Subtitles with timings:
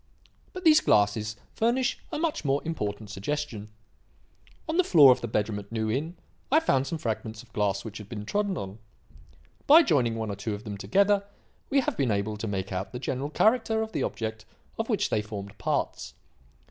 [0.51, 3.69] But these glasses furnish a much more important suggestion.
[4.67, 6.17] On the floor of the bedroom at New Inn
[6.51, 8.79] I found some fragments of glass which had been trodden on.
[9.67, 11.23] By joining one or two of them together,
[11.69, 14.43] we have been able to make out the general character of the object
[14.79, 16.15] of which they formed parts.